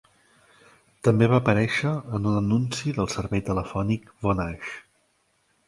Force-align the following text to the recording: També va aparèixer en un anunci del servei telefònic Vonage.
També 1.07 1.27
va 1.33 1.39
aparèixer 1.41 1.91
en 2.19 2.25
un 2.31 2.39
anunci 2.41 2.95
del 2.97 3.13
servei 3.19 3.47
telefònic 3.53 4.11
Vonage. 4.27 4.77